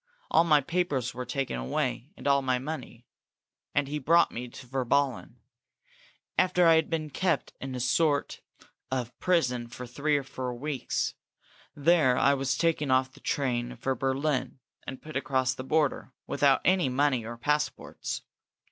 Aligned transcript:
All 0.31 0.43
my 0.43 0.61
papers 0.61 1.13
were 1.13 1.27
taken 1.27 1.57
away, 1.57 2.09
and 2.17 2.25
all 2.25 2.41
my 2.41 2.57
money. 2.57 3.05
And 3.75 3.87
he 3.87 3.99
brought 3.99 4.31
me 4.31 4.47
to 4.47 4.65
Virballen, 4.65 5.35
after 6.39 6.65
I 6.65 6.73
had 6.77 6.89
been 6.89 7.11
kept 7.11 7.53
in 7.61 7.75
a 7.75 7.79
sort 7.79 8.41
of 8.89 9.15
prison 9.19 9.67
for 9.67 9.85
three 9.85 10.17
or 10.17 10.23
four 10.23 10.55
weeks. 10.55 11.13
There 11.75 12.17
I 12.17 12.33
was 12.33 12.57
taken 12.57 12.89
off 12.89 13.13
the 13.13 13.19
train 13.19 13.75
for 13.75 13.93
Berlin 13.93 14.57
and 14.87 15.03
put 15.03 15.15
across 15.15 15.53
the 15.53 15.63
border, 15.63 16.13
without 16.25 16.61
any 16.65 16.89
money 16.89 17.23
or 17.23 17.37
passports. 17.37 18.23